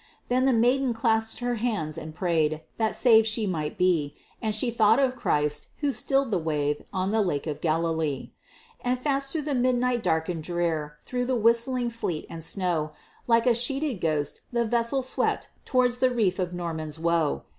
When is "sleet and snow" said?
11.91-12.93